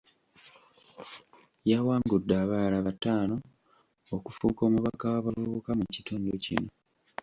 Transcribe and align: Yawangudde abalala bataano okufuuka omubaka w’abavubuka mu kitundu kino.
Yawangudde 1.69 2.33
abalala 2.43 2.79
bataano 2.87 3.35
okufuuka 4.15 4.61
omubaka 4.69 5.05
w’abavubuka 5.13 5.71
mu 5.79 5.85
kitundu 5.93 6.29
kino. 6.45 6.69